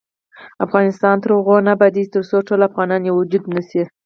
[0.65, 3.83] افغانستان تر هغو نه ابادیږي، ترڅو ټول افغانان یو وجود نشي.